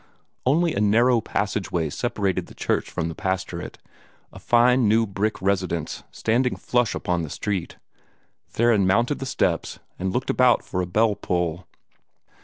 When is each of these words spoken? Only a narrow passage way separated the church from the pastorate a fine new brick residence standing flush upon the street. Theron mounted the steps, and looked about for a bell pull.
Only 0.47 0.73
a 0.73 0.81
narrow 0.81 1.21
passage 1.21 1.71
way 1.71 1.91
separated 1.91 2.47
the 2.47 2.55
church 2.55 2.89
from 2.89 3.07
the 3.07 3.13
pastorate 3.13 3.77
a 4.33 4.39
fine 4.39 4.87
new 4.87 5.05
brick 5.05 5.39
residence 5.43 6.01
standing 6.09 6.55
flush 6.55 6.95
upon 6.95 7.21
the 7.21 7.29
street. 7.29 7.77
Theron 8.47 8.87
mounted 8.87 9.19
the 9.19 9.27
steps, 9.27 9.77
and 9.99 10.11
looked 10.11 10.31
about 10.31 10.65
for 10.65 10.81
a 10.81 10.87
bell 10.87 11.13
pull. 11.13 11.67